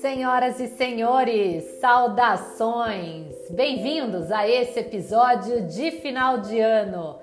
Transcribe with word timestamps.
Senhoras 0.00 0.58
e 0.58 0.68
senhores, 0.68 1.64
saudações! 1.80 3.34
Bem-vindos 3.50 4.32
a 4.32 4.48
esse 4.48 4.80
episódio 4.80 5.66
de 5.66 5.90
final 5.90 6.38
de 6.38 6.58
ano. 6.60 7.18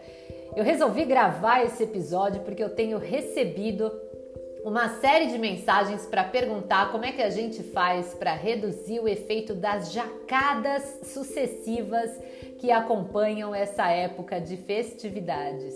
Eu 0.56 0.64
resolvi 0.64 1.06
gravar 1.06 1.64
esse 1.64 1.84
episódio 1.84 2.42
porque 2.42 2.64
eu 2.64 2.70
tenho 2.70 2.98
recebido 2.98 3.92
uma 4.64 4.90
série 5.00 5.28
de 5.28 5.38
mensagens 5.38 6.06
para 6.06 6.24
perguntar 6.24 6.92
como 6.92 7.06
é 7.06 7.12
que 7.12 7.22
a 7.22 7.30
gente 7.30 7.64
faz 7.64 8.14
para 8.14 8.34
reduzir 8.34 9.00
o 9.00 9.08
efeito 9.08 9.54
das 9.56 9.94
jacadas 9.94 11.00
sucessivas 11.04 12.12
que 12.58 12.70
acompanham 12.70 13.56
essa 13.56 13.90
época 13.90 14.40
de 14.40 14.58
festividades. 14.58 15.76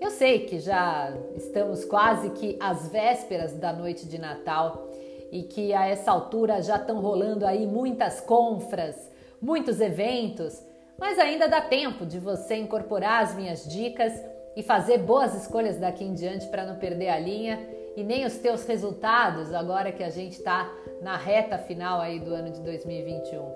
Eu 0.00 0.10
sei 0.10 0.40
que 0.40 0.58
já 0.58 1.12
estamos 1.36 1.84
quase 1.84 2.30
que 2.30 2.56
às 2.60 2.88
vésperas 2.88 3.52
da 3.54 3.72
noite 3.72 4.06
de 4.06 4.18
Natal 4.18 4.88
e 5.30 5.44
que 5.44 5.72
a 5.72 5.86
essa 5.86 6.10
altura 6.10 6.60
já 6.60 6.76
estão 6.76 7.00
rolando 7.00 7.46
aí 7.46 7.66
muitas 7.66 8.20
confras, 8.20 8.96
muitos 9.40 9.80
eventos, 9.80 10.60
mas 10.98 11.18
ainda 11.18 11.46
dá 11.46 11.60
tempo 11.60 12.04
de 12.04 12.18
você 12.18 12.56
incorporar 12.56 13.22
as 13.22 13.34
minhas 13.36 13.64
dicas 13.68 14.12
e 14.56 14.62
fazer 14.62 14.98
boas 14.98 15.34
escolhas 15.40 15.78
daqui 15.78 16.02
em 16.02 16.14
diante 16.14 16.48
para 16.48 16.64
não 16.64 16.76
perder 16.76 17.10
a 17.10 17.18
linha 17.18 17.77
e 17.98 18.04
nem 18.04 18.24
os 18.24 18.38
teus 18.38 18.64
resultados 18.64 19.52
agora 19.52 19.90
que 19.90 20.04
a 20.04 20.08
gente 20.08 20.34
está 20.34 20.72
na 21.02 21.16
reta 21.16 21.58
final 21.58 22.00
aí 22.00 22.20
do 22.20 22.32
ano 22.32 22.48
de 22.52 22.60
2021. 22.60 23.52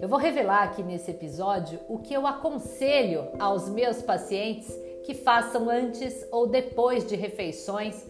Eu 0.00 0.08
vou 0.08 0.18
revelar 0.18 0.62
aqui 0.62 0.82
nesse 0.82 1.10
episódio 1.10 1.78
o 1.86 1.98
que 1.98 2.14
eu 2.14 2.26
aconselho 2.26 3.28
aos 3.38 3.68
meus 3.68 4.00
pacientes 4.00 4.74
que 5.04 5.12
façam 5.12 5.68
antes 5.68 6.26
ou 6.32 6.46
depois 6.46 7.06
de 7.06 7.16
refeições 7.16 8.06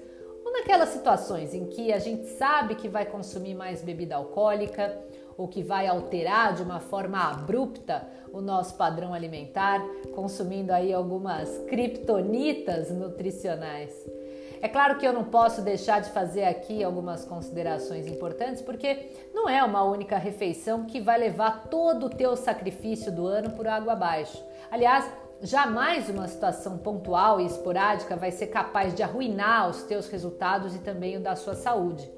naquelas 0.52 0.90
situações 0.90 1.52
em 1.52 1.66
que 1.66 1.92
a 1.92 1.98
gente 1.98 2.26
sabe 2.28 2.76
que 2.76 2.88
vai 2.88 3.04
consumir 3.04 3.54
mais 3.54 3.82
bebida 3.82 4.14
alcoólica 4.14 4.96
ou 5.36 5.48
que 5.48 5.64
vai 5.64 5.88
alterar 5.88 6.54
de 6.54 6.62
uma 6.62 6.78
forma 6.78 7.18
abrupta 7.18 8.06
o 8.32 8.40
nosso 8.40 8.74
padrão 8.76 9.12
alimentar, 9.12 9.84
consumindo 10.14 10.72
aí 10.72 10.92
algumas 10.92 11.58
criptonitas 11.68 12.90
nutricionais. 12.90 13.92
É 14.60 14.68
claro 14.68 14.98
que 14.98 15.06
eu 15.06 15.12
não 15.12 15.24
posso 15.24 15.62
deixar 15.62 16.00
de 16.00 16.10
fazer 16.10 16.44
aqui 16.44 16.82
algumas 16.82 17.24
considerações 17.24 18.06
importantes, 18.06 18.62
porque 18.62 19.10
não 19.34 19.48
é 19.48 19.62
uma 19.62 19.82
única 19.82 20.16
refeição 20.16 20.84
que 20.84 21.00
vai 21.00 21.18
levar 21.18 21.68
todo 21.68 22.06
o 22.06 22.10
teu 22.10 22.36
sacrifício 22.36 23.12
do 23.12 23.26
ano 23.26 23.50
por 23.50 23.66
água 23.66 23.92
abaixo. 23.92 24.42
Aliás, 24.70 25.10
Jamais 25.42 26.08
uma 26.08 26.26
situação 26.28 26.78
pontual 26.78 27.38
e 27.38 27.44
esporádica 27.44 28.16
vai 28.16 28.30
ser 28.30 28.46
capaz 28.46 28.94
de 28.94 29.02
arruinar 29.02 29.68
os 29.68 29.82
teus 29.82 30.08
resultados 30.08 30.74
e 30.74 30.78
também 30.78 31.18
o 31.18 31.20
da 31.20 31.36
sua 31.36 31.54
saúde. 31.54 32.10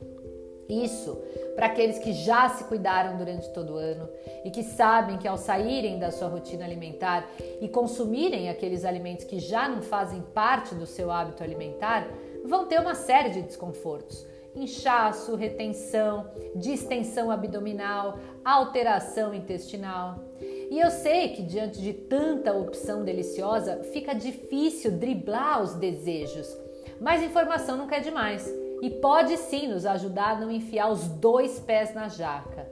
Isso 0.68 1.20
para 1.56 1.66
aqueles 1.66 1.98
que 1.98 2.12
já 2.12 2.48
se 2.50 2.62
cuidaram 2.64 3.16
durante 3.16 3.48
todo 3.52 3.74
o 3.74 3.76
ano 3.76 4.08
e 4.44 4.50
que 4.50 4.62
sabem 4.62 5.18
que 5.18 5.26
ao 5.26 5.36
saírem 5.36 5.98
da 5.98 6.12
sua 6.12 6.28
rotina 6.28 6.64
alimentar 6.64 7.28
e 7.60 7.68
consumirem 7.68 8.48
aqueles 8.48 8.84
alimentos 8.84 9.24
que 9.24 9.40
já 9.40 9.68
não 9.68 9.82
fazem 9.82 10.22
parte 10.32 10.74
do 10.76 10.86
seu 10.86 11.10
hábito 11.10 11.42
alimentar, 11.42 12.06
vão 12.48 12.66
ter 12.66 12.80
uma 12.80 12.94
série 12.94 13.30
de 13.30 13.42
desconfortos 13.42 14.26
inchaço, 14.54 15.36
retenção, 15.36 16.30
distensão 16.54 17.30
abdominal, 17.30 18.18
alteração 18.44 19.32
intestinal. 19.32 20.18
E 20.40 20.78
eu 20.78 20.90
sei 20.90 21.30
que 21.30 21.42
diante 21.42 21.80
de 21.80 21.92
tanta 21.92 22.52
opção 22.52 23.04
deliciosa 23.04 23.82
fica 23.92 24.14
difícil 24.14 24.92
driblar 24.92 25.62
os 25.62 25.74
desejos, 25.74 26.56
mas 27.00 27.22
informação 27.22 27.76
nunca 27.76 27.96
é 27.96 28.00
demais 28.00 28.52
e 28.82 28.90
pode 28.90 29.36
sim 29.36 29.68
nos 29.68 29.86
ajudar 29.86 30.36
a 30.36 30.40
não 30.40 30.50
enfiar 30.50 30.90
os 30.90 31.08
dois 31.08 31.58
pés 31.58 31.94
na 31.94 32.08
jaca. 32.08 32.68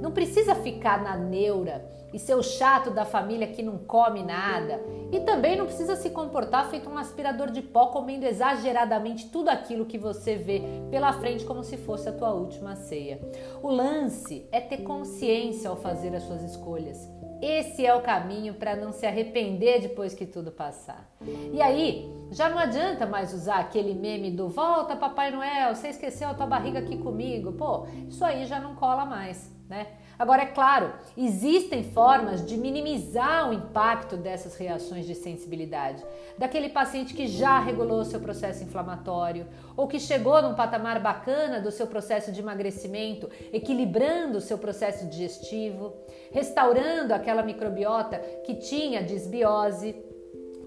Não 0.00 0.12
precisa 0.12 0.54
ficar 0.54 1.02
na 1.02 1.16
neura 1.16 1.84
e 2.12 2.18
ser 2.18 2.34
o 2.34 2.42
chato 2.42 2.90
da 2.90 3.04
família 3.04 3.46
que 3.46 3.62
não 3.62 3.78
come 3.78 4.22
nada. 4.22 4.80
E 5.12 5.20
também 5.20 5.56
não 5.56 5.66
precisa 5.66 5.96
se 5.96 6.10
comportar 6.10 6.68
feito 6.70 6.88
um 6.88 6.98
aspirador 6.98 7.50
de 7.50 7.62
pó 7.62 7.86
comendo 7.86 8.26
exageradamente 8.26 9.28
tudo 9.28 9.48
aquilo 9.48 9.86
que 9.86 9.98
você 9.98 10.36
vê 10.36 10.62
pela 10.90 11.12
frente 11.12 11.44
como 11.44 11.62
se 11.62 11.76
fosse 11.76 12.08
a 12.08 12.12
tua 12.12 12.32
última 12.32 12.76
ceia. 12.76 13.20
O 13.62 13.70
lance 13.70 14.48
é 14.52 14.60
ter 14.60 14.78
consciência 14.78 15.70
ao 15.70 15.76
fazer 15.76 16.14
as 16.14 16.22
suas 16.24 16.42
escolhas. 16.42 17.08
Esse 17.40 17.86
é 17.86 17.94
o 17.94 18.02
caminho 18.02 18.54
para 18.54 18.76
não 18.76 18.92
se 18.92 19.06
arrepender 19.06 19.80
depois 19.80 20.12
que 20.12 20.26
tudo 20.26 20.52
passar. 20.52 21.10
E 21.52 21.62
aí, 21.62 22.06
já 22.30 22.50
não 22.50 22.58
adianta 22.58 23.06
mais 23.06 23.32
usar 23.32 23.60
aquele 23.60 23.94
meme 23.94 24.30
do 24.30 24.48
volta 24.48 24.94
Papai 24.94 25.30
Noel, 25.30 25.74
você 25.74 25.88
esqueceu 25.88 26.28
a 26.28 26.34
tua 26.34 26.46
barriga 26.46 26.80
aqui 26.80 26.98
comigo. 26.98 27.52
Pô, 27.52 27.86
isso 28.06 28.22
aí 28.22 28.44
já 28.44 28.60
não 28.60 28.74
cola 28.74 29.06
mais, 29.06 29.50
né? 29.70 29.86
Agora, 30.20 30.42
é 30.42 30.46
claro, 30.46 30.92
existem 31.16 31.82
formas 31.82 32.44
de 32.44 32.54
minimizar 32.58 33.48
o 33.48 33.54
impacto 33.54 34.18
dessas 34.18 34.54
reações 34.54 35.06
de 35.06 35.14
sensibilidade. 35.14 36.04
Daquele 36.36 36.68
paciente 36.68 37.14
que 37.14 37.26
já 37.26 37.58
regulou 37.58 38.04
seu 38.04 38.20
processo 38.20 38.62
inflamatório 38.62 39.46
ou 39.74 39.88
que 39.88 39.98
chegou 39.98 40.42
num 40.42 40.54
patamar 40.54 41.00
bacana 41.00 41.58
do 41.58 41.70
seu 41.70 41.86
processo 41.86 42.30
de 42.32 42.40
emagrecimento, 42.40 43.30
equilibrando 43.50 44.36
o 44.36 44.42
seu 44.42 44.58
processo 44.58 45.06
digestivo, 45.06 45.94
restaurando 46.30 47.14
aquela 47.14 47.42
microbiota 47.42 48.18
que 48.44 48.56
tinha 48.56 49.02
desbiose 49.02 50.09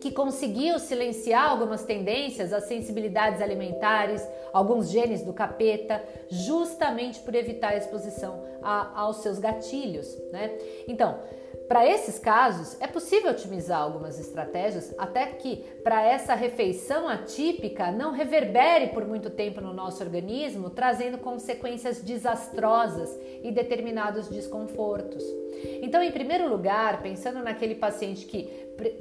que 0.03 0.11
conseguiu 0.11 0.77
silenciar 0.79 1.49
algumas 1.49 1.85
tendências, 1.85 2.51
as 2.51 2.65
sensibilidades 2.65 3.41
alimentares, 3.41 4.21
alguns 4.51 4.89
genes 4.89 5.23
do 5.23 5.31
capeta, 5.31 6.03
justamente 6.29 7.21
por 7.21 7.33
evitar 7.33 7.69
a 7.69 7.77
exposição 7.77 8.43
a, 8.61 8.99
aos 8.99 9.21
seus 9.21 9.39
gatilhos, 9.39 10.13
né? 10.29 10.51
Então, 10.89 11.19
para 11.73 11.89
esses 11.89 12.19
casos, 12.19 12.79
é 12.79 12.85
possível 12.85 13.31
otimizar 13.31 13.81
algumas 13.81 14.19
estratégias 14.19 14.93
até 14.95 15.25
que 15.25 15.55
para 15.83 16.03
essa 16.03 16.35
refeição 16.35 17.09
atípica 17.09 17.91
não 17.91 18.11
reverbere 18.11 18.89
por 18.89 19.07
muito 19.07 19.31
tempo 19.31 19.59
no 19.59 19.73
nosso 19.73 20.03
organismo, 20.03 20.69
trazendo 20.69 21.17
consequências 21.17 21.99
desastrosas 21.99 23.19
e 23.41 23.49
determinados 23.49 24.29
desconfortos. 24.29 25.23
Então, 25.81 26.03
em 26.03 26.11
primeiro 26.11 26.47
lugar, 26.47 27.01
pensando 27.01 27.39
naquele 27.39 27.73
paciente 27.73 28.27
que 28.27 28.47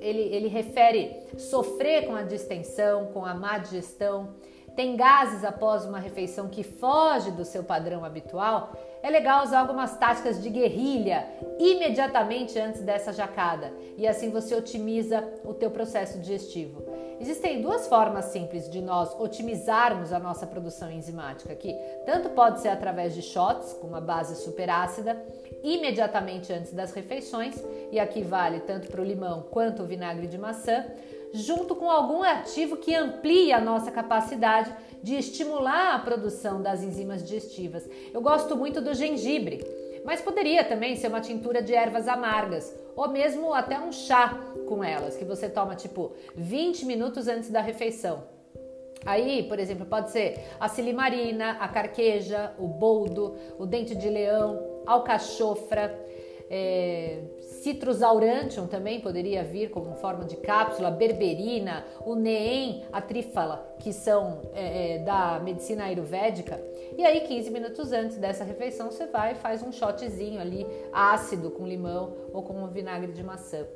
ele, 0.00 0.34
ele 0.34 0.48
refere 0.48 1.14
sofrer 1.36 2.06
com 2.06 2.14
a 2.14 2.22
distensão, 2.22 3.08
com 3.08 3.26
a 3.26 3.34
má 3.34 3.58
digestão, 3.58 4.34
tem 4.74 4.96
gases 4.96 5.44
após 5.44 5.84
uma 5.84 5.98
refeição 5.98 6.48
que 6.48 6.62
foge 6.62 7.30
do 7.32 7.44
seu 7.44 7.62
padrão 7.62 8.02
habitual, 8.02 8.72
é 9.02 9.10
legal 9.10 9.44
usar 9.44 9.60
algumas 9.60 9.96
táticas 9.98 10.40
de 10.40 10.48
guerrilha 10.48 11.26
imediatamente 11.58 12.58
antes 12.58 12.82
dessa 12.82 13.12
jacada. 13.12 13.72
E 13.96 14.06
assim 14.06 14.30
você 14.30 14.54
otimiza 14.54 15.26
o 15.44 15.52
teu 15.52 15.70
processo 15.70 16.18
digestivo. 16.18 16.82
Existem 17.20 17.60
duas 17.60 17.86
formas 17.86 18.26
simples 18.26 18.68
de 18.70 18.80
nós 18.80 19.14
otimizarmos 19.18 20.12
a 20.12 20.18
nossa 20.18 20.46
produção 20.46 20.90
enzimática, 20.90 21.54
que 21.54 21.72
tanto 22.04 22.30
pode 22.30 22.60
ser 22.60 22.68
através 22.68 23.14
de 23.14 23.22
shots 23.22 23.72
com 23.74 23.86
uma 23.86 24.00
base 24.00 24.42
superácida 24.42 25.22
imediatamente 25.62 26.52
antes 26.52 26.72
das 26.72 26.92
refeições, 26.92 27.62
e 27.92 28.00
aqui 28.00 28.22
vale 28.22 28.60
tanto 28.60 28.88
para 28.88 29.00
o 29.00 29.04
limão 29.04 29.42
quanto 29.50 29.82
o 29.82 29.86
vinagre 29.86 30.26
de 30.26 30.36
maçã, 30.36 30.84
junto 31.32 31.74
com 31.74 31.90
algum 31.90 32.22
ativo 32.22 32.76
que 32.76 32.94
amplie 32.94 33.52
a 33.52 33.60
nossa 33.60 33.90
capacidade 33.90 34.74
de 35.02 35.16
estimular 35.16 35.94
a 35.94 35.98
produção 35.98 36.62
das 36.62 36.82
enzimas 36.82 37.22
digestivas. 37.22 37.88
Eu 38.12 38.20
gosto 38.20 38.56
muito 38.56 38.80
do 38.80 38.94
gengibre, 38.94 39.64
mas 40.04 40.20
poderia 40.20 40.64
também 40.64 40.96
ser 40.96 41.08
uma 41.08 41.20
tintura 41.20 41.62
de 41.62 41.74
ervas 41.74 42.06
amargas 42.06 42.74
ou 42.94 43.08
mesmo 43.08 43.52
até 43.52 43.78
um 43.78 43.90
chá 43.90 44.38
com 44.68 44.84
elas, 44.84 45.16
que 45.16 45.24
você 45.24 45.48
toma 45.48 45.74
tipo 45.74 46.12
20 46.36 46.84
minutos 46.84 47.28
antes 47.28 47.50
da 47.50 47.60
refeição. 47.60 48.24
Aí, 49.04 49.42
por 49.44 49.58
exemplo, 49.58 49.84
pode 49.84 50.10
ser 50.10 50.38
a 50.60 50.68
silimarina, 50.68 51.52
a 51.58 51.66
carqueja, 51.66 52.52
o 52.58 52.68
boldo, 52.68 53.36
o 53.58 53.66
dente 53.66 53.96
de 53.96 54.08
leão, 54.08 54.82
alcachofra, 54.86 55.98
é, 56.54 57.18
Citrus 57.40 58.02
aurantium 58.02 58.66
também 58.66 59.00
poderia 59.00 59.42
vir 59.42 59.70
como 59.70 59.94
forma 59.94 60.26
de 60.26 60.36
cápsula, 60.36 60.90
berberina, 60.90 61.82
o 62.04 62.14
neem, 62.14 62.84
a 62.92 63.00
trífala, 63.00 63.74
que 63.78 63.90
são 63.90 64.42
é, 64.52 64.96
é, 64.96 64.98
da 64.98 65.40
medicina 65.42 65.84
ayurvédica. 65.84 66.62
E 66.98 67.06
aí, 67.06 67.22
15 67.22 67.50
minutos 67.50 67.90
antes 67.90 68.18
dessa 68.18 68.44
refeição, 68.44 68.90
você 68.90 69.06
vai 69.06 69.32
e 69.32 69.36
faz 69.36 69.62
um 69.62 69.72
shotzinho 69.72 70.38
ali 70.38 70.66
ácido 70.92 71.50
com 71.50 71.66
limão 71.66 72.12
ou 72.34 72.42
com 72.42 72.66
vinagre 72.66 73.12
de 73.12 73.22
maçã. 73.22 73.66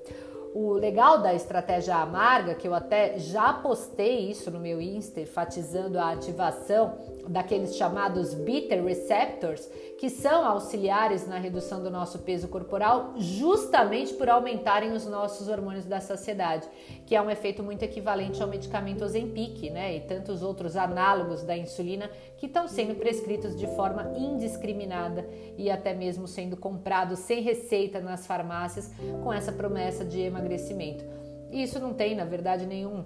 O 0.53 0.73
legal 0.73 1.23
da 1.23 1.35
estratégia 1.35 1.97
amarga, 1.97 2.55
que 2.55 2.69
eu 2.69 2.75
até 2.75 3.19
já 3.19 3.55
postei 3.55 4.31
isso 4.31 4.51
no 4.51 4.61
meu 4.61 4.83
Insta, 4.83 5.21
enfatizando 5.21 5.99
a 5.99 6.13
ativação 6.13 6.99
daqueles 7.29 7.77
chamados 7.77 8.35
bitter 8.35 8.85
receptors, 8.85 9.69
que 9.99 10.11
são 10.11 10.45
auxiliares 10.45 11.27
na 11.27 11.39
redução 11.39 11.83
do 11.83 11.91
nosso 11.91 12.21
peso 12.21 12.49
corporal, 12.49 13.15
justamente 13.17 14.15
por 14.15 14.29
aumentarem 14.29 14.93
os 14.93 15.07
nossos 15.07 15.49
hormônios 15.49 15.87
da 15.87 16.01
saciedade, 16.01 16.69
que 17.07 17.15
é 17.15 17.23
um 17.23 17.31
efeito 17.31 17.63
muito 17.63 17.83
equivalente 17.83 18.43
ao 18.43 18.49
medicamento 18.49 19.05
Ozempic, 19.05 19.71
né, 19.71 19.97
e 19.97 20.01
tantos 20.01 20.43
outros 20.43 20.77
análogos 20.77 21.43
da 21.43 21.57
insulina 21.57 22.11
que 22.37 22.47
estão 22.47 22.69
sendo 22.69 22.95
prescritos 22.95 23.57
de 23.57 23.67
forma 23.69 24.13
indiscriminada 24.17 25.27
e 25.57 25.71
até 25.71 25.95
mesmo 25.95 26.27
sendo 26.27 26.57
comprados 26.57 27.21
sem 27.21 27.43
receita 27.43 28.01
nas 28.01 28.27
farmácias 28.27 28.91
com 29.23 29.33
essa 29.33 29.53
promessa 29.53 30.05
de 30.05 30.21
emagrecimento. 30.21 31.05
E 31.51 31.63
isso 31.63 31.79
não 31.79 31.95
tem, 31.95 32.15
na 32.15 32.25
verdade, 32.25 32.67
nenhum 32.67 33.05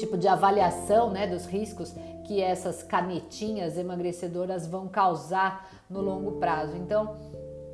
tipo 0.00 0.18
de 0.18 0.26
avaliação 0.26 1.10
né, 1.10 1.26
dos 1.26 1.46
riscos 1.46 1.94
que 2.24 2.40
essas 2.40 2.82
canetinhas 2.82 3.76
emagrecedoras 3.76 4.66
vão 4.66 4.88
causar 4.88 5.68
no 5.88 6.00
longo 6.00 6.32
prazo. 6.32 6.76
Então, 6.76 7.16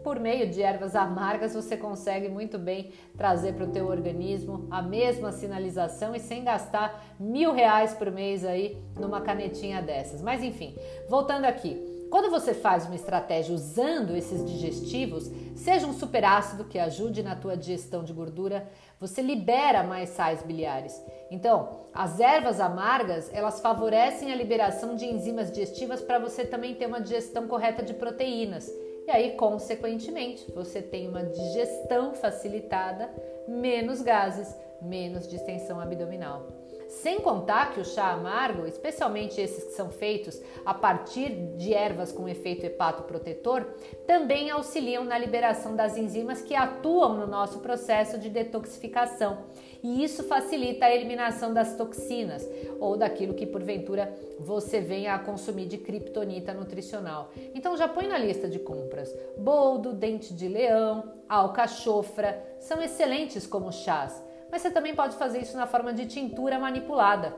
por 0.02 0.20
meio 0.20 0.48
de 0.48 0.62
ervas 0.62 0.94
amargas, 0.94 1.54
você 1.54 1.76
consegue 1.76 2.28
muito 2.28 2.58
bem 2.58 2.92
trazer 3.16 3.54
para 3.54 3.64
o 3.64 3.72
teu 3.72 3.88
organismo 3.88 4.66
a 4.70 4.80
mesma 4.80 5.32
sinalização 5.32 6.14
e 6.14 6.20
sem 6.20 6.44
gastar 6.44 7.04
mil 7.18 7.52
reais 7.52 7.92
por 7.92 8.10
mês 8.10 8.44
aí 8.44 8.80
numa 8.98 9.20
canetinha 9.20 9.82
dessas. 9.82 10.22
Mas 10.22 10.42
enfim, 10.42 10.76
voltando 11.08 11.44
aqui. 11.44 11.95
Quando 12.10 12.30
você 12.30 12.54
faz 12.54 12.86
uma 12.86 12.94
estratégia 12.94 13.54
usando 13.54 14.16
esses 14.16 14.44
digestivos, 14.44 15.30
seja 15.56 15.86
um 15.86 15.92
superácido 15.92 16.64
que 16.64 16.78
ajude 16.78 17.22
na 17.22 17.34
tua 17.34 17.56
digestão 17.56 18.04
de 18.04 18.12
gordura, 18.12 18.68
você 18.98 19.20
libera 19.20 19.82
mais 19.82 20.10
sais 20.10 20.42
biliares. 20.42 21.00
Então, 21.30 21.86
as 21.92 22.20
ervas 22.20 22.60
amargas, 22.60 23.30
elas 23.32 23.60
favorecem 23.60 24.32
a 24.32 24.36
liberação 24.36 24.94
de 24.94 25.04
enzimas 25.04 25.50
digestivas 25.50 26.00
para 26.00 26.18
você 26.18 26.44
também 26.44 26.74
ter 26.74 26.86
uma 26.86 27.00
digestão 27.00 27.48
correta 27.48 27.82
de 27.82 27.94
proteínas. 27.94 28.70
E 29.06 29.10
aí, 29.10 29.32
consequentemente, 29.32 30.50
você 30.52 30.80
tem 30.80 31.08
uma 31.08 31.24
digestão 31.24 32.14
facilitada, 32.14 33.10
menos 33.46 34.00
gases, 34.00 34.54
menos 34.80 35.28
distensão 35.28 35.80
abdominal. 35.80 36.55
Sem 36.88 37.20
contar 37.20 37.72
que 37.72 37.80
o 37.80 37.84
chá 37.84 38.12
amargo, 38.12 38.66
especialmente 38.66 39.40
esses 39.40 39.64
que 39.64 39.72
são 39.72 39.90
feitos 39.90 40.40
a 40.64 40.72
partir 40.72 41.30
de 41.56 41.74
ervas 41.74 42.12
com 42.12 42.28
efeito 42.28 42.64
hepatoprotetor, 42.64 43.64
também 44.06 44.50
auxiliam 44.50 45.04
na 45.04 45.18
liberação 45.18 45.74
das 45.74 45.96
enzimas 45.96 46.42
que 46.42 46.54
atuam 46.54 47.14
no 47.14 47.26
nosso 47.26 47.58
processo 47.58 48.18
de 48.18 48.30
detoxificação. 48.30 49.44
E 49.82 50.02
isso 50.02 50.24
facilita 50.24 50.86
a 50.86 50.94
eliminação 50.94 51.52
das 51.52 51.76
toxinas 51.76 52.48
ou 52.80 52.96
daquilo 52.96 53.34
que 53.34 53.46
porventura 53.46 54.12
você 54.38 54.80
venha 54.80 55.14
a 55.14 55.18
consumir 55.18 55.66
de 55.66 55.78
criptonita 55.78 56.54
nutricional. 56.54 57.30
Então 57.54 57.76
já 57.76 57.88
põe 57.88 58.06
na 58.06 58.18
lista 58.18 58.48
de 58.48 58.58
compras. 58.58 59.14
Boldo, 59.36 59.92
dente 59.92 60.34
de 60.34 60.48
leão, 60.48 61.12
alcachofra, 61.28 62.42
são 62.58 62.82
excelentes 62.82 63.46
como 63.46 63.72
chás 63.72 64.25
mas 64.50 64.62
você 64.62 64.70
também 64.70 64.94
pode 64.94 65.16
fazer 65.16 65.40
isso 65.40 65.56
na 65.56 65.66
forma 65.66 65.92
de 65.92 66.06
tintura 66.06 66.58
manipulada. 66.58 67.34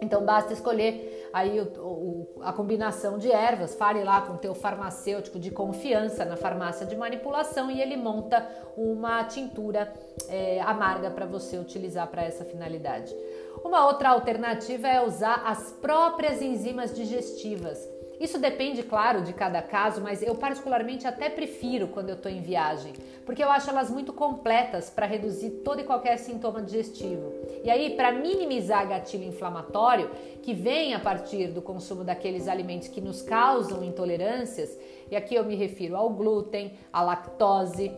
Então 0.00 0.24
basta 0.24 0.52
escolher 0.52 1.28
aí 1.32 1.60
o, 1.60 1.64
o, 1.78 2.40
a 2.40 2.52
combinação 2.52 3.18
de 3.18 3.30
ervas, 3.30 3.74
fale 3.74 4.02
lá 4.02 4.22
com 4.22 4.32
o 4.32 4.38
teu 4.38 4.54
farmacêutico 4.54 5.38
de 5.38 5.50
confiança 5.50 6.24
na 6.24 6.36
farmácia 6.36 6.86
de 6.86 6.96
manipulação 6.96 7.70
e 7.70 7.82
ele 7.82 7.96
monta 7.96 8.48
uma 8.76 9.22
tintura 9.24 9.92
é, 10.28 10.60
amarga 10.62 11.10
para 11.10 11.26
você 11.26 11.58
utilizar 11.58 12.06
para 12.08 12.22
essa 12.22 12.44
finalidade. 12.44 13.14
Uma 13.62 13.86
outra 13.86 14.10
alternativa 14.10 14.88
é 14.88 15.04
usar 15.04 15.42
as 15.46 15.70
próprias 15.72 16.40
enzimas 16.40 16.94
digestivas. 16.94 17.89
Isso 18.20 18.38
depende, 18.38 18.82
claro, 18.82 19.22
de 19.22 19.32
cada 19.32 19.62
caso, 19.62 20.02
mas 20.02 20.22
eu 20.22 20.34
particularmente 20.34 21.06
até 21.06 21.30
prefiro 21.30 21.88
quando 21.88 22.10
eu 22.10 22.16
estou 22.16 22.30
em 22.30 22.42
viagem, 22.42 22.92
porque 23.24 23.42
eu 23.42 23.50
acho 23.50 23.70
elas 23.70 23.88
muito 23.88 24.12
completas 24.12 24.90
para 24.90 25.06
reduzir 25.06 25.62
todo 25.64 25.80
e 25.80 25.84
qualquer 25.84 26.18
sintoma 26.18 26.60
digestivo. 26.60 27.32
E 27.64 27.70
aí, 27.70 27.96
para 27.96 28.12
minimizar 28.12 28.86
gatilho 28.86 29.24
inflamatório 29.24 30.10
que 30.42 30.52
vem 30.52 30.92
a 30.92 31.00
partir 31.00 31.46
do 31.46 31.62
consumo 31.62 32.04
daqueles 32.04 32.46
alimentos 32.46 32.88
que 32.88 33.00
nos 33.00 33.22
causam 33.22 33.82
intolerâncias, 33.82 34.78
e 35.10 35.16
aqui 35.16 35.34
eu 35.34 35.44
me 35.44 35.54
refiro 35.54 35.96
ao 35.96 36.10
glúten, 36.10 36.76
à 36.92 37.00
lactose, 37.00 37.90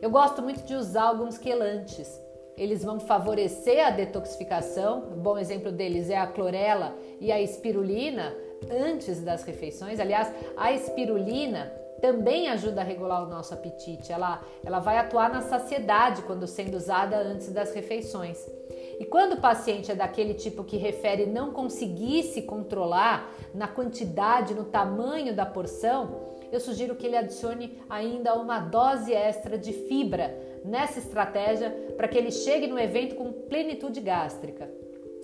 eu 0.00 0.08
gosto 0.08 0.40
muito 0.40 0.62
de 0.62 0.74
usar 0.74 1.02
alguns 1.02 1.36
quelantes 1.36 2.26
eles 2.58 2.82
vão 2.82 2.98
favorecer 2.98 3.86
a 3.86 3.90
detoxificação. 3.90 5.12
Um 5.12 5.20
bom 5.20 5.38
exemplo 5.38 5.70
deles 5.70 6.10
é 6.10 6.18
a 6.18 6.26
clorela 6.26 6.92
e 7.20 7.30
a 7.30 7.40
espirulina, 7.40 8.34
antes 8.70 9.20
das 9.20 9.44
refeições. 9.44 10.00
Aliás, 10.00 10.32
a 10.56 10.72
espirulina 10.72 11.72
também 12.00 12.48
ajuda 12.48 12.80
a 12.80 12.84
regular 12.84 13.24
o 13.24 13.28
nosso 13.28 13.52
apetite. 13.54 14.12
Ela, 14.12 14.42
ela 14.64 14.78
vai 14.78 14.98
atuar 14.98 15.30
na 15.30 15.42
saciedade 15.42 16.22
quando 16.22 16.46
sendo 16.46 16.76
usada 16.76 17.16
antes 17.16 17.52
das 17.52 17.74
refeições. 17.74 18.38
E 18.98 19.04
quando 19.04 19.34
o 19.34 19.40
paciente 19.40 19.92
é 19.92 19.94
daquele 19.94 20.34
tipo 20.34 20.64
que 20.64 20.76
refere 20.76 21.26
não 21.26 21.52
conseguir 21.52 22.24
se 22.24 22.42
controlar 22.42 23.32
na 23.54 23.68
quantidade, 23.68 24.54
no 24.54 24.64
tamanho 24.64 25.34
da 25.34 25.46
porção, 25.46 26.28
eu 26.50 26.58
sugiro 26.58 26.96
que 26.96 27.06
ele 27.06 27.16
adicione 27.16 27.78
ainda 27.88 28.34
uma 28.34 28.58
dose 28.58 29.12
extra 29.12 29.58
de 29.58 29.72
fibra 29.72 30.34
nessa 30.64 30.98
estratégia 30.98 31.70
para 31.96 32.08
que 32.08 32.18
ele 32.18 32.30
chegue 32.30 32.66
no 32.66 32.78
evento 32.78 33.14
com 33.14 33.32
plenitude 33.32 34.00
gástrica. 34.00 34.68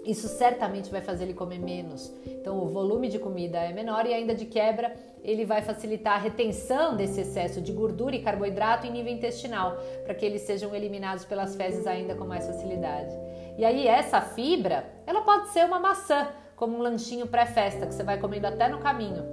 Isso 0.04 0.28
certamente 0.28 0.90
vai 0.90 1.00
fazer 1.00 1.24
ele 1.24 1.34
comer 1.34 1.58
menos. 1.58 2.12
Então, 2.26 2.58
o 2.62 2.66
volume 2.66 3.08
de 3.08 3.18
comida 3.18 3.58
é 3.58 3.72
menor 3.72 4.04
e 4.06 4.12
ainda 4.12 4.34
de 4.34 4.44
quebra, 4.44 4.94
ele 5.22 5.46
vai 5.46 5.62
facilitar 5.62 6.14
a 6.14 6.18
retenção 6.18 6.94
desse 6.94 7.22
excesso 7.22 7.62
de 7.62 7.72
gordura 7.72 8.14
e 8.14 8.22
carboidrato 8.22 8.86
em 8.86 8.90
nível 8.90 9.10
intestinal, 9.10 9.76
para 10.04 10.14
que 10.14 10.26
eles 10.26 10.42
sejam 10.42 10.74
eliminados 10.74 11.24
pelas 11.24 11.56
fezes 11.56 11.86
ainda 11.86 12.14
com 12.14 12.26
mais 12.26 12.46
facilidade. 12.46 13.16
E 13.56 13.64
aí, 13.64 13.88
essa 13.88 14.20
fibra, 14.20 14.84
ela 15.06 15.22
pode 15.22 15.48
ser 15.48 15.64
uma 15.64 15.80
maçã, 15.80 16.28
como 16.54 16.76
um 16.76 16.82
lanchinho 16.82 17.26
pré-festa 17.26 17.86
que 17.86 17.94
você 17.94 18.02
vai 18.02 18.18
comendo 18.18 18.46
até 18.46 18.68
no 18.68 18.78
caminho. 18.78 19.24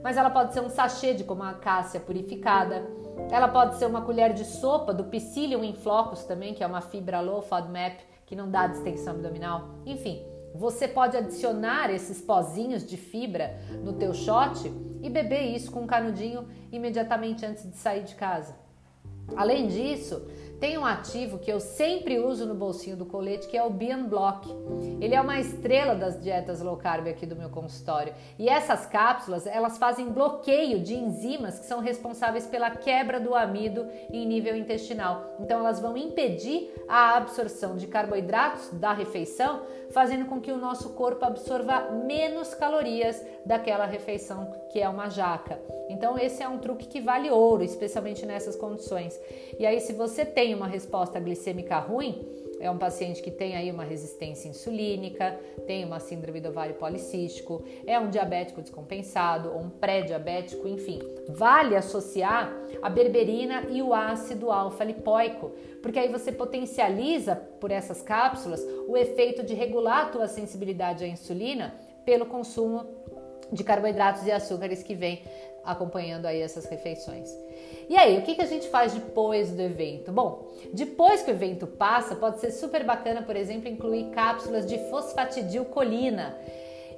Mas 0.00 0.16
ela 0.16 0.30
pode 0.30 0.52
ser 0.52 0.60
um 0.60 0.68
sachê 0.68 1.12
de 1.12 1.24
como 1.24 1.42
a 1.42 1.54
cássia 1.54 1.98
purificada. 1.98 2.86
Ela 3.30 3.48
pode 3.48 3.76
ser 3.76 3.86
uma 3.86 4.02
colher 4.02 4.32
de 4.32 4.44
sopa 4.44 4.94
do 4.94 5.04
Psyllium 5.04 5.64
in 5.64 5.74
flocos 5.74 6.24
também, 6.24 6.54
que 6.54 6.62
é 6.62 6.66
uma 6.66 6.82
fibra 6.82 7.20
low 7.20 7.42
FODMAP 7.42 8.13
que 8.34 8.36
não 8.36 8.50
dá 8.50 8.66
distensão 8.66 9.14
abdominal. 9.14 9.76
Enfim, 9.86 10.20
você 10.52 10.88
pode 10.88 11.16
adicionar 11.16 11.88
esses 11.88 12.20
pozinhos 12.20 12.84
de 12.84 12.96
fibra 12.96 13.56
no 13.84 13.92
teu 13.92 14.12
shot 14.12 14.72
e 15.00 15.08
beber 15.08 15.54
isso 15.54 15.70
com 15.70 15.82
um 15.82 15.86
canudinho 15.86 16.48
imediatamente 16.72 17.46
antes 17.46 17.62
de 17.70 17.76
sair 17.76 18.02
de 18.02 18.16
casa. 18.16 18.56
Além 19.36 19.68
disso, 19.68 20.26
tem 20.60 20.78
um 20.78 20.84
ativo 20.84 21.38
que 21.38 21.52
eu 21.52 21.60
sempre 21.60 22.18
uso 22.18 22.46
no 22.46 22.54
bolsinho 22.54 22.96
do 22.96 23.04
colete, 23.04 23.48
que 23.48 23.56
é 23.56 23.62
o 23.62 23.70
Bian 23.70 24.04
Block. 24.04 24.48
Ele 25.00 25.14
é 25.14 25.20
uma 25.20 25.38
estrela 25.38 25.94
das 25.94 26.20
dietas 26.20 26.60
low 26.60 26.76
carb 26.76 27.06
aqui 27.08 27.26
do 27.26 27.36
meu 27.36 27.50
consultório. 27.50 28.14
E 28.38 28.48
essas 28.48 28.86
cápsulas, 28.86 29.46
elas 29.46 29.78
fazem 29.78 30.10
bloqueio 30.10 30.80
de 30.80 30.94
enzimas 30.94 31.58
que 31.58 31.66
são 31.66 31.80
responsáveis 31.80 32.46
pela 32.46 32.70
quebra 32.70 33.20
do 33.20 33.34
amido 33.34 33.86
em 34.12 34.26
nível 34.26 34.56
intestinal. 34.56 35.36
Então 35.40 35.60
elas 35.60 35.80
vão 35.80 35.96
impedir 35.96 36.72
a 36.88 37.16
absorção 37.16 37.76
de 37.76 37.86
carboidratos 37.86 38.70
da 38.72 38.92
refeição, 38.92 39.62
fazendo 39.90 40.26
com 40.26 40.40
que 40.40 40.52
o 40.52 40.58
nosso 40.58 40.90
corpo 40.90 41.24
absorva 41.24 41.90
menos 42.06 42.54
calorias 42.54 43.22
daquela 43.44 43.86
refeição 43.86 44.52
que 44.70 44.80
é 44.80 44.88
uma 44.88 45.08
jaca. 45.08 45.60
Então 45.88 46.18
esse 46.18 46.42
é 46.42 46.48
um 46.48 46.58
truque 46.58 46.86
que 46.86 47.00
vale 47.00 47.30
ouro, 47.30 47.62
especialmente 47.62 48.24
nessas 48.24 48.56
condições. 48.56 49.20
E 49.58 49.66
aí 49.66 49.80
se 49.80 49.92
você 49.92 50.24
tem 50.24 50.43
uma 50.52 50.66
resposta 50.66 51.20
glicêmica 51.20 51.78
ruim, 51.78 52.26
é 52.60 52.70
um 52.70 52.78
paciente 52.78 53.22
que 53.22 53.30
tem 53.30 53.56
aí 53.56 53.70
uma 53.70 53.84
resistência 53.84 54.48
insulínica, 54.48 55.38
tem 55.66 55.84
uma 55.84 56.00
síndrome 56.00 56.40
do 56.40 56.48
ovário 56.48 56.74
policístico, 56.74 57.62
é 57.86 57.98
um 57.98 58.08
diabético 58.08 58.62
descompensado 58.62 59.50
ou 59.52 59.60
um 59.60 59.70
pré-diabético, 59.70 60.66
enfim. 60.66 60.98
Vale 61.28 61.76
associar 61.76 62.52
a 62.82 62.88
berberina 62.88 63.66
e 63.70 63.82
o 63.82 63.92
ácido 63.92 64.50
alfa-lipoico, 64.50 65.52
porque 65.82 65.98
aí 65.98 66.08
você 66.08 66.32
potencializa 66.32 67.36
por 67.36 67.70
essas 67.70 68.02
cápsulas 68.02 68.64
o 68.88 68.96
efeito 68.96 69.42
de 69.42 69.54
regular 69.54 70.06
a 70.06 70.08
tua 70.08 70.26
sensibilidade 70.26 71.04
à 71.04 71.06
insulina 71.06 71.74
pelo 72.04 72.26
consumo 72.26 72.86
de 73.52 73.62
carboidratos 73.62 74.26
e 74.26 74.32
açúcares 74.32 74.82
que 74.82 74.94
vem 74.94 75.22
acompanhando 75.64 76.26
aí 76.26 76.40
essas 76.40 76.66
refeições. 76.66 77.28
E 77.88 77.96
aí, 77.96 78.18
o 78.18 78.22
que, 78.22 78.34
que 78.34 78.42
a 78.42 78.46
gente 78.46 78.68
faz 78.68 78.94
depois 78.94 79.50
do 79.50 79.60
evento? 79.60 80.10
Bom, 80.10 80.48
depois 80.72 81.22
que 81.22 81.30
o 81.30 81.34
evento 81.34 81.66
passa, 81.66 82.16
pode 82.16 82.40
ser 82.40 82.50
super 82.50 82.84
bacana, 82.84 83.22
por 83.22 83.36
exemplo, 83.36 83.68
incluir 83.68 84.10
cápsulas 84.10 84.66
de 84.66 84.78
fosfatidilcolina. 84.90 86.36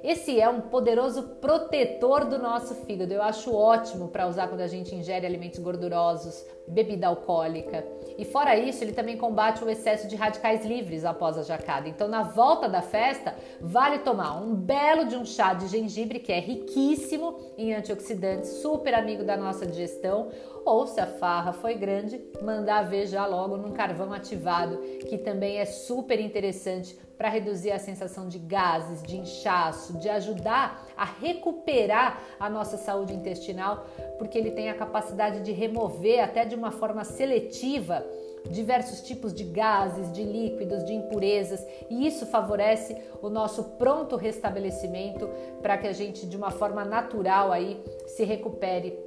Esse 0.03 0.39
é 0.39 0.47
um 0.47 0.61
poderoso 0.61 1.23
protetor 1.41 2.25
do 2.25 2.37
nosso 2.37 2.75
fígado. 2.85 3.13
Eu 3.13 3.21
acho 3.21 3.53
ótimo 3.53 4.07
para 4.07 4.27
usar 4.27 4.47
quando 4.47 4.61
a 4.61 4.67
gente 4.67 4.95
ingere 4.95 5.25
alimentos 5.25 5.59
gordurosos, 5.59 6.45
bebida 6.67 7.07
alcoólica. 7.07 7.85
E 8.17 8.25
fora 8.25 8.57
isso, 8.57 8.83
ele 8.83 8.91
também 8.91 9.15
combate 9.15 9.63
o 9.63 9.69
excesso 9.69 10.07
de 10.07 10.15
radicais 10.15 10.65
livres 10.65 11.05
após 11.05 11.37
a 11.37 11.43
jacada. 11.43 11.87
Então, 11.87 12.07
na 12.07 12.23
volta 12.23 12.67
da 12.67 12.81
festa, 12.81 13.35
vale 13.61 13.99
tomar 13.99 14.41
um 14.41 14.55
belo 14.55 15.05
de 15.05 15.15
um 15.15 15.23
chá 15.23 15.53
de 15.53 15.67
gengibre, 15.67 16.19
que 16.19 16.31
é 16.31 16.39
riquíssimo 16.39 17.39
em 17.57 17.73
antioxidantes, 17.73 18.49
super 18.61 18.93
amigo 18.93 19.23
da 19.23 19.37
nossa 19.37 19.65
digestão, 19.65 20.29
ou 20.65 20.85
se 20.87 20.99
a 20.99 21.05
farra 21.05 21.53
foi 21.53 21.75
grande, 21.75 22.21
mandar 22.41 22.81
ver 22.83 23.07
já 23.07 23.25
logo 23.25 23.55
num 23.55 23.71
carvão 23.71 24.11
ativado, 24.11 24.77
que 25.07 25.17
também 25.17 25.59
é 25.59 25.65
super 25.65 26.19
interessante 26.19 26.97
para 27.17 27.29
reduzir 27.29 27.71
a 27.71 27.79
sensação 27.79 28.27
de 28.27 28.37
gases, 28.37 29.01
de 29.01 29.17
inchaço, 29.17 29.97
de 29.97 30.09
ajudar 30.09 30.86
a 30.97 31.05
recuperar 31.05 32.21
a 32.39 32.49
nossa 32.49 32.77
saúde 32.77 33.13
intestinal, 33.13 33.85
porque 34.17 34.37
ele 34.37 34.51
tem 34.51 34.69
a 34.69 34.73
capacidade 34.73 35.41
de 35.41 35.51
remover 35.51 36.23
até 36.23 36.43
de 36.43 36.55
uma 36.55 36.71
forma 36.71 37.03
seletiva 37.03 38.05
diversos 38.49 39.01
tipos 39.01 39.33
de 39.33 39.43
gases, 39.43 40.11
de 40.11 40.23
líquidos, 40.23 40.85
de 40.85 40.93
impurezas, 40.93 41.65
e 41.89 42.07
isso 42.07 42.25
favorece 42.25 42.95
o 43.21 43.29
nosso 43.29 43.63
pronto 43.77 44.15
restabelecimento 44.15 45.29
para 45.61 45.77
que 45.77 45.87
a 45.87 45.93
gente 45.93 46.25
de 46.25 46.37
uma 46.37 46.51
forma 46.51 46.85
natural 46.85 47.51
aí 47.51 47.81
se 48.07 48.23
recupere 48.23 48.97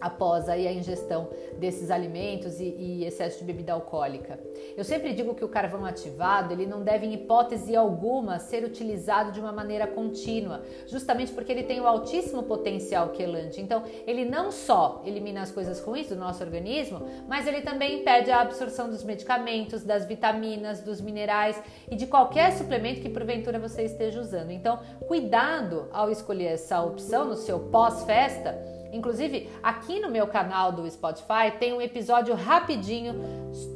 após 0.00 0.48
aí 0.48 0.66
a 0.66 0.72
ingestão 0.72 1.28
desses 1.58 1.90
alimentos 1.90 2.60
e, 2.60 2.64
e, 2.64 3.04
excesso 3.04 3.38
de 3.38 3.44
bebida 3.44 3.72
alcoólica. 3.72 4.38
Eu 4.76 4.84
sempre 4.84 5.12
digo 5.12 5.34
que 5.34 5.44
o 5.44 5.48
carvão 5.48 5.84
ativado 5.84 6.52
ele 6.52 6.66
não 6.66 6.82
deve 6.82 7.06
em 7.06 7.14
hipótese 7.14 7.74
alguma 7.74 8.38
ser 8.38 8.64
utilizado 8.64 9.32
de 9.32 9.40
uma 9.40 9.52
maneira 9.52 9.86
contínua, 9.86 10.62
justamente 10.86 11.32
porque 11.32 11.50
ele 11.50 11.64
tem 11.64 11.80
um 11.80 11.86
altíssimo 11.86 12.42
potencial 12.42 13.10
quelante. 13.10 13.60
Então 13.60 13.82
ele 14.06 14.24
não 14.24 14.50
só 14.52 15.02
elimina 15.04 15.42
as 15.42 15.50
coisas 15.50 15.80
ruins 15.80 16.08
do 16.08 16.16
nosso 16.16 16.42
organismo, 16.42 17.06
mas 17.26 17.46
ele 17.46 17.60
também 17.62 18.00
impede 18.00 18.30
a 18.30 18.40
absorção 18.40 18.88
dos 18.88 19.02
medicamentos, 19.02 19.82
das 19.82 20.06
vitaminas, 20.06 20.80
dos 20.80 21.00
minerais 21.00 21.60
e 21.90 21.96
de 21.96 22.06
qualquer 22.06 22.52
suplemento 22.52 23.00
que 23.00 23.08
porventura 23.08 23.58
você 23.58 23.82
esteja 23.82 24.20
usando. 24.20 24.50
Então 24.50 24.78
cuidado 25.06 25.88
ao 25.92 26.10
escolher 26.10 26.46
essa 26.46 26.82
opção 26.82 27.24
no 27.24 27.36
seu 27.36 27.58
pós-festa 27.58 28.77
Inclusive, 28.92 29.50
aqui 29.62 30.00
no 30.00 30.10
meu 30.10 30.26
canal 30.26 30.72
do 30.72 30.90
Spotify 30.90 31.52
tem 31.58 31.72
um 31.72 31.80
episódio 31.80 32.34
rapidinho, 32.34 33.14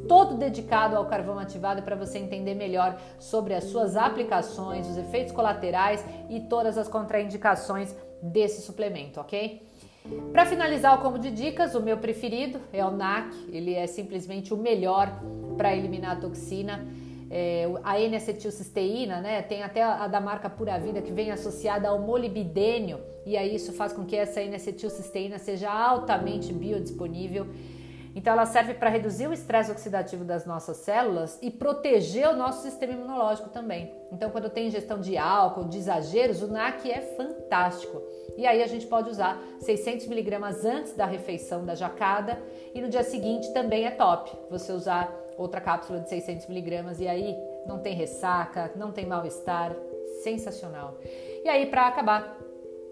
todo 0.08 0.36
dedicado 0.36 0.96
ao 0.96 1.06
carvão 1.06 1.38
ativado 1.38 1.82
para 1.82 1.94
você 1.96 2.18
entender 2.18 2.54
melhor 2.54 2.98
sobre 3.18 3.54
as 3.54 3.64
suas 3.64 3.96
aplicações, 3.96 4.88
os 4.88 4.96
efeitos 4.96 5.32
colaterais 5.32 6.04
e 6.30 6.40
todas 6.40 6.78
as 6.78 6.88
contraindicações 6.88 7.94
desse 8.22 8.62
suplemento, 8.62 9.20
ok? 9.20 9.62
Para 10.32 10.46
finalizar 10.46 10.98
o 10.98 11.02
combo 11.02 11.18
de 11.18 11.30
dicas, 11.30 11.74
o 11.74 11.80
meu 11.80 11.98
preferido 11.98 12.60
é 12.72 12.84
o 12.84 12.90
NAC, 12.90 13.34
ele 13.52 13.74
é 13.74 13.86
simplesmente 13.86 14.52
o 14.52 14.56
melhor 14.56 15.12
para 15.56 15.76
eliminar 15.76 16.16
a 16.16 16.20
toxina 16.20 16.84
é, 17.34 17.64
a 17.82 17.98
N-acetilcisteína, 17.98 19.22
né? 19.22 19.40
Tem 19.40 19.62
até 19.62 19.82
a 19.82 20.06
da 20.06 20.20
marca 20.20 20.50
Pura 20.50 20.78
Vida 20.78 21.00
que 21.00 21.10
vem 21.10 21.30
associada 21.30 21.88
ao 21.88 21.98
molibdênio 21.98 23.00
e 23.24 23.38
aí 23.38 23.54
isso 23.54 23.72
faz 23.72 23.90
com 23.90 24.04
que 24.04 24.14
essa 24.14 24.42
N-acetilcisteína 24.42 25.38
seja 25.38 25.72
altamente 25.72 26.52
biodisponível. 26.52 27.46
Então 28.14 28.34
ela 28.34 28.44
serve 28.44 28.74
para 28.74 28.90
reduzir 28.90 29.26
o 29.26 29.32
estresse 29.32 29.72
oxidativo 29.72 30.22
das 30.22 30.44
nossas 30.44 30.76
células 30.76 31.38
e 31.40 31.50
proteger 31.50 32.28
o 32.28 32.36
nosso 32.36 32.60
sistema 32.60 32.92
imunológico 32.92 33.48
também. 33.48 33.90
Então 34.12 34.28
quando 34.28 34.50
tem 34.50 34.66
ingestão 34.66 35.00
de 35.00 35.16
álcool, 35.16 35.64
de 35.64 35.78
exageros, 35.78 36.42
o 36.42 36.48
NAC 36.48 36.90
é 36.90 37.00
fantástico. 37.00 38.02
E 38.36 38.46
aí 38.46 38.62
a 38.62 38.66
gente 38.66 38.86
pode 38.86 39.08
usar 39.08 39.42
600 39.60 40.06
miligramas 40.06 40.66
antes 40.66 40.92
da 40.92 41.06
refeição 41.06 41.64
da 41.64 41.74
jacada 41.74 42.38
e 42.74 42.82
no 42.82 42.90
dia 42.90 43.02
seguinte 43.02 43.50
também 43.54 43.86
é 43.86 43.90
top 43.90 44.30
você 44.50 44.70
usar 44.72 45.21
outra 45.36 45.60
cápsula 45.60 46.00
de 46.00 46.08
600 46.08 46.46
miligramas 46.46 47.00
e 47.00 47.08
aí 47.08 47.36
não 47.66 47.78
tem 47.78 47.94
ressaca, 47.94 48.72
não 48.76 48.92
tem 48.92 49.06
mal-estar, 49.06 49.74
sensacional. 50.22 50.98
E 51.44 51.48
aí 51.48 51.66
para 51.66 51.88
acabar, 51.88 52.38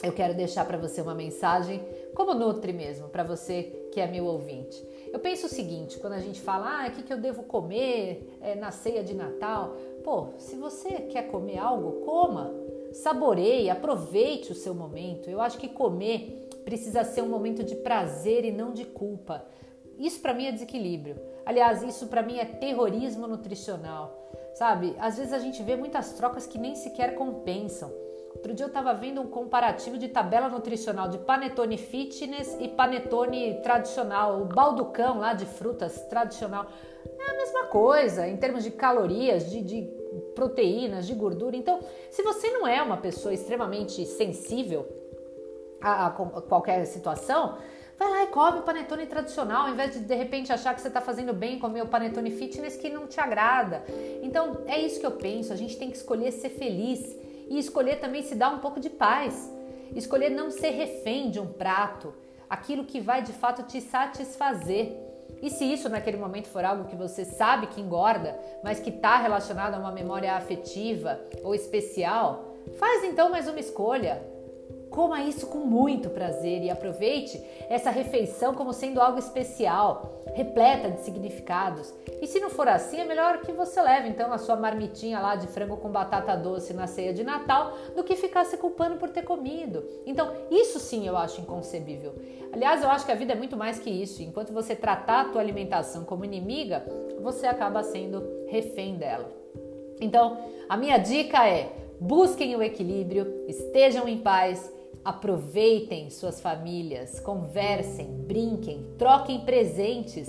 eu 0.02 0.12
quero 0.12 0.34
deixar 0.34 0.64
para 0.64 0.78
você 0.78 1.02
uma 1.02 1.14
mensagem 1.14 1.80
como 2.14 2.34
nutre 2.34 2.72
mesmo, 2.72 3.08
para 3.08 3.22
você 3.22 3.88
que 3.92 4.00
é 4.00 4.06
meu 4.06 4.24
ouvinte. 4.24 4.82
Eu 5.12 5.18
penso 5.18 5.46
o 5.46 5.48
seguinte, 5.48 5.98
quando 5.98 6.14
a 6.14 6.20
gente 6.20 6.40
fala, 6.40 6.84
ah, 6.84 6.88
o 6.88 6.92
que, 6.92 7.02
que 7.02 7.12
eu 7.12 7.18
devo 7.18 7.42
comer 7.42 8.38
é, 8.40 8.54
na 8.54 8.70
ceia 8.70 9.02
de 9.02 9.14
Natal? 9.14 9.76
Pô, 10.04 10.28
se 10.38 10.56
você 10.56 11.02
quer 11.02 11.28
comer 11.28 11.58
algo, 11.58 12.04
coma, 12.04 12.52
saboreie, 12.92 13.68
aproveite 13.68 14.52
o 14.52 14.54
seu 14.54 14.74
momento. 14.74 15.28
Eu 15.28 15.40
acho 15.40 15.58
que 15.58 15.68
comer 15.68 16.48
precisa 16.64 17.04
ser 17.04 17.22
um 17.22 17.28
momento 17.28 17.64
de 17.64 17.74
prazer 17.74 18.44
e 18.44 18.52
não 18.52 18.72
de 18.72 18.84
culpa. 18.84 19.44
Isso 19.98 20.20
para 20.20 20.32
mim 20.32 20.46
é 20.46 20.52
desequilíbrio. 20.52 21.16
Aliás, 21.50 21.82
isso 21.82 22.06
para 22.06 22.22
mim 22.22 22.38
é 22.38 22.44
terrorismo 22.44 23.26
nutricional, 23.26 24.30
sabe? 24.54 24.94
Às 25.00 25.18
vezes 25.18 25.32
a 25.32 25.38
gente 25.40 25.60
vê 25.64 25.74
muitas 25.74 26.12
trocas 26.12 26.46
que 26.46 26.56
nem 26.56 26.76
sequer 26.76 27.16
compensam. 27.16 27.92
Outro 28.36 28.54
dia 28.54 28.66
eu 28.66 28.68
estava 28.68 28.94
vendo 28.94 29.20
um 29.20 29.26
comparativo 29.26 29.98
de 29.98 30.06
tabela 30.06 30.48
nutricional 30.48 31.08
de 31.08 31.18
panetone 31.18 31.76
fitness 31.76 32.56
e 32.60 32.68
panetone 32.68 33.60
tradicional, 33.64 34.40
o 34.40 34.44
balducão 34.44 35.18
lá 35.18 35.34
de 35.34 35.44
frutas 35.44 36.00
tradicional. 36.02 36.68
É 37.18 37.30
a 37.32 37.34
mesma 37.34 37.64
coisa 37.64 38.28
em 38.28 38.36
termos 38.36 38.62
de 38.62 38.70
calorias, 38.70 39.50
de, 39.50 39.60
de 39.60 39.82
proteínas, 40.36 41.04
de 41.04 41.14
gordura. 41.14 41.56
Então, 41.56 41.80
se 42.12 42.22
você 42.22 42.48
não 42.52 42.64
é 42.64 42.80
uma 42.80 42.98
pessoa 42.98 43.34
extremamente 43.34 44.06
sensível 44.06 44.86
a, 45.82 46.06
a 46.06 46.10
qualquer 46.10 46.84
situação, 46.84 47.58
Vai 48.00 48.08
lá 48.08 48.22
e 48.22 48.28
come 48.28 48.60
o 48.60 48.62
panetone 48.62 49.04
tradicional, 49.04 49.66
ao 49.66 49.74
invés 49.74 49.92
de 49.92 50.00
de 50.00 50.14
repente 50.14 50.50
achar 50.50 50.74
que 50.74 50.80
você 50.80 50.88
está 50.88 51.02
fazendo 51.02 51.34
bem 51.34 51.58
comer 51.58 51.82
o 51.82 51.86
panetone 51.86 52.30
fitness 52.30 52.74
que 52.74 52.88
não 52.88 53.06
te 53.06 53.20
agrada. 53.20 53.84
Então 54.22 54.62
é 54.66 54.80
isso 54.80 54.98
que 54.98 55.04
eu 55.04 55.10
penso. 55.10 55.52
A 55.52 55.56
gente 55.56 55.76
tem 55.76 55.90
que 55.90 55.98
escolher 55.98 56.32
ser 56.32 56.48
feliz 56.48 57.14
e 57.50 57.58
escolher 57.58 57.96
também 57.96 58.22
se 58.22 58.34
dar 58.34 58.54
um 58.54 58.58
pouco 58.60 58.80
de 58.80 58.88
paz. 58.88 59.52
Escolher 59.94 60.30
não 60.30 60.50
ser 60.50 60.70
refém 60.70 61.30
de 61.30 61.38
um 61.38 61.46
prato, 61.46 62.14
aquilo 62.48 62.86
que 62.86 63.00
vai 63.02 63.20
de 63.20 63.34
fato 63.34 63.64
te 63.64 63.82
satisfazer. 63.82 64.96
E 65.42 65.50
se 65.50 65.70
isso 65.70 65.90
naquele 65.90 66.16
momento 66.16 66.48
for 66.48 66.64
algo 66.64 66.88
que 66.88 66.96
você 66.96 67.26
sabe 67.26 67.66
que 67.66 67.82
engorda, 67.82 68.34
mas 68.64 68.80
que 68.80 68.88
está 68.88 69.18
relacionado 69.18 69.74
a 69.74 69.78
uma 69.78 69.92
memória 69.92 70.32
afetiva 70.32 71.20
ou 71.44 71.54
especial, 71.54 72.56
faz 72.78 73.04
então 73.04 73.28
mais 73.28 73.46
uma 73.46 73.60
escolha. 73.60 74.39
Coma 74.90 75.22
isso 75.22 75.46
com 75.46 75.58
muito 75.58 76.10
prazer 76.10 76.62
e 76.64 76.70
aproveite 76.70 77.40
essa 77.68 77.90
refeição 77.90 78.52
como 78.52 78.72
sendo 78.72 79.00
algo 79.00 79.20
especial, 79.20 80.24
repleta 80.34 80.90
de 80.90 81.00
significados. 81.00 81.94
E 82.20 82.26
se 82.26 82.40
não 82.40 82.50
for 82.50 82.66
assim, 82.66 83.00
é 83.00 83.04
melhor 83.04 83.40
que 83.40 83.52
você 83.52 83.80
leve 83.80 84.08
então 84.08 84.32
a 84.32 84.38
sua 84.38 84.56
marmitinha 84.56 85.20
lá 85.20 85.36
de 85.36 85.46
frango 85.46 85.76
com 85.76 85.88
batata 85.88 86.36
doce 86.36 86.74
na 86.74 86.88
ceia 86.88 87.14
de 87.14 87.22
Natal 87.22 87.72
do 87.94 88.02
que 88.02 88.16
ficar 88.16 88.44
se 88.44 88.56
culpando 88.56 88.96
por 88.96 89.10
ter 89.10 89.22
comido. 89.22 89.84
Então, 90.04 90.34
isso 90.50 90.80
sim 90.80 91.06
eu 91.06 91.16
acho 91.16 91.40
inconcebível. 91.40 92.12
Aliás, 92.52 92.82
eu 92.82 92.90
acho 92.90 93.06
que 93.06 93.12
a 93.12 93.16
vida 93.16 93.32
é 93.32 93.36
muito 93.36 93.56
mais 93.56 93.78
que 93.78 93.90
isso. 93.90 94.22
Enquanto 94.24 94.52
você 94.52 94.74
tratar 94.74 95.20
a 95.20 95.24
tua 95.26 95.40
alimentação 95.40 96.04
como 96.04 96.24
inimiga, 96.24 96.84
você 97.20 97.46
acaba 97.46 97.84
sendo 97.84 98.24
refém 98.48 98.96
dela. 98.96 99.30
Então, 100.00 100.38
a 100.68 100.76
minha 100.76 100.98
dica 100.98 101.46
é: 101.48 101.70
busquem 102.00 102.56
o 102.56 102.62
equilíbrio, 102.62 103.44
estejam 103.46 104.08
em 104.08 104.18
paz 104.18 104.79
Aproveitem 105.04 106.10
suas 106.10 106.40
famílias, 106.40 107.20
conversem, 107.20 108.06
brinquem, 108.06 108.86
troquem 108.98 109.40
presentes, 109.40 110.28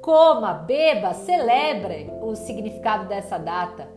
coma, 0.00 0.54
beba, 0.54 1.12
celebre 1.12 2.10
o 2.22 2.34
significado 2.34 3.08
dessa 3.08 3.36
data. 3.36 3.88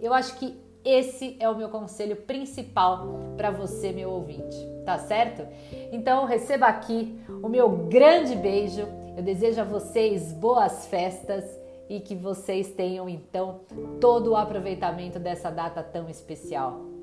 Eu 0.00 0.12
acho 0.12 0.38
que 0.38 0.62
esse 0.84 1.36
é 1.40 1.48
o 1.48 1.56
meu 1.56 1.70
conselho 1.70 2.16
principal 2.16 3.32
para 3.38 3.50
você, 3.50 3.90
meu 3.90 4.10
ouvinte, 4.10 4.56
tá 4.84 4.98
certo? 4.98 5.46
Então 5.90 6.26
receba 6.26 6.66
aqui 6.66 7.18
o 7.42 7.48
meu 7.48 7.70
grande 7.88 8.36
beijo. 8.36 8.86
Eu 9.16 9.22
desejo 9.22 9.62
a 9.62 9.64
vocês 9.64 10.32
boas 10.34 10.86
festas 10.86 11.44
e 11.88 12.00
que 12.00 12.14
vocês 12.14 12.70
tenham 12.70 13.08
então 13.08 13.60
todo 13.98 14.32
o 14.32 14.36
aproveitamento 14.36 15.18
dessa 15.18 15.50
data 15.50 15.82
tão 15.82 16.08
especial. 16.10 16.93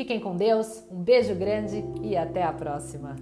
Fiquem 0.00 0.18
com 0.18 0.34
Deus, 0.34 0.82
um 0.90 1.02
beijo 1.02 1.34
grande 1.34 1.84
e 2.02 2.16
até 2.16 2.42
a 2.42 2.50
próxima! 2.50 3.16